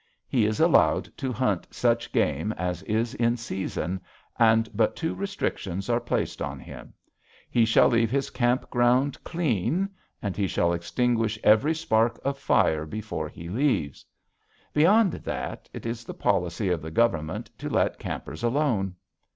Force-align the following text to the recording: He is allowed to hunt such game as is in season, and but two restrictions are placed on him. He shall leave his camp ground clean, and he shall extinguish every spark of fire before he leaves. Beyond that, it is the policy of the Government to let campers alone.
He 0.27 0.47
is 0.47 0.59
allowed 0.59 1.15
to 1.17 1.31
hunt 1.31 1.67
such 1.69 2.11
game 2.11 2.53
as 2.53 2.81
is 2.85 3.13
in 3.13 3.37
season, 3.37 4.01
and 4.39 4.67
but 4.75 4.95
two 4.95 5.13
restrictions 5.13 5.91
are 5.91 5.99
placed 5.99 6.41
on 6.41 6.57
him. 6.59 6.95
He 7.51 7.65
shall 7.65 7.87
leave 7.89 8.09
his 8.09 8.31
camp 8.31 8.67
ground 8.71 9.23
clean, 9.23 9.89
and 10.19 10.35
he 10.35 10.47
shall 10.47 10.73
extinguish 10.73 11.37
every 11.43 11.75
spark 11.75 12.19
of 12.25 12.39
fire 12.39 12.87
before 12.87 13.29
he 13.29 13.47
leaves. 13.47 14.03
Beyond 14.73 15.11
that, 15.13 15.69
it 15.71 15.85
is 15.85 16.03
the 16.03 16.15
policy 16.15 16.69
of 16.69 16.81
the 16.81 16.89
Government 16.89 17.51
to 17.59 17.69
let 17.69 17.99
campers 17.99 18.41
alone. 18.41 18.95